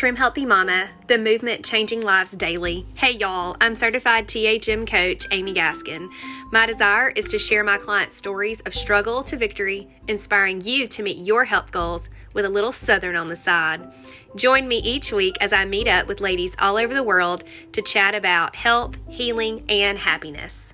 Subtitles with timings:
[0.00, 2.86] Trim Healthy Mama, the movement changing lives daily.
[2.94, 6.08] Hey y'all, I'm certified THM coach Amy Gaskin.
[6.50, 11.02] My desire is to share my clients' stories of struggle to victory, inspiring you to
[11.02, 13.92] meet your health goals with a little Southern on the side.
[14.34, 17.82] Join me each week as I meet up with ladies all over the world to
[17.82, 20.72] chat about health, healing, and happiness.